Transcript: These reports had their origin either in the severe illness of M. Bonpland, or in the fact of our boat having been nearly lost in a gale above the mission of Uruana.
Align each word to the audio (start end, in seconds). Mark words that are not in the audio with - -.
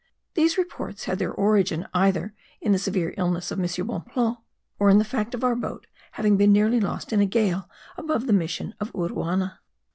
These 0.33 0.57
reports 0.57 1.03
had 1.03 1.19
their 1.19 1.31
origin 1.31 1.87
either 1.93 2.33
in 2.59 2.71
the 2.71 2.79
severe 2.79 3.13
illness 3.17 3.51
of 3.51 3.59
M. 3.59 3.65
Bonpland, 3.85 4.37
or 4.79 4.89
in 4.89 4.97
the 4.97 5.05
fact 5.05 5.35
of 5.35 5.43
our 5.43 5.55
boat 5.55 5.85
having 6.13 6.37
been 6.37 6.51
nearly 6.51 6.79
lost 6.79 7.13
in 7.13 7.19
a 7.21 7.27
gale 7.27 7.69
above 7.97 8.25
the 8.25 8.33
mission 8.33 8.73
of 8.79 8.91
Uruana. 8.93 9.59